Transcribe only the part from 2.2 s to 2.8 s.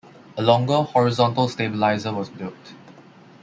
built.